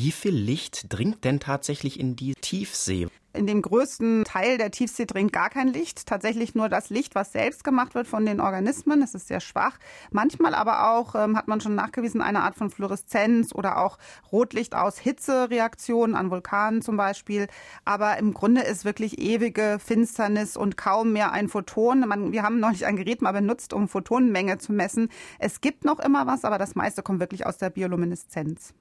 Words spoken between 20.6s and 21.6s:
kaum mehr ein